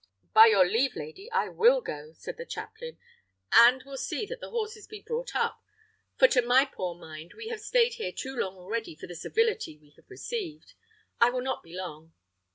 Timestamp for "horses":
4.49-4.87